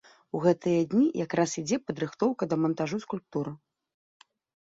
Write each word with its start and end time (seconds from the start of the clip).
У 0.37 0.39
гэтыя 0.43 0.85
дні 0.93 1.07
якраз 1.25 1.51
ідзе 1.61 1.77
падрыхтоўка 1.89 2.43
да 2.53 2.59
мантажу 2.63 2.97
скульптуры. 3.05 3.51